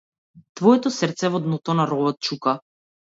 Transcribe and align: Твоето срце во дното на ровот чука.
Твоето 0.61 0.91
срце 0.95 1.29
во 1.35 1.41
дното 1.47 1.75
на 1.81 1.85
ровот 1.91 2.19
чука. 2.29 2.55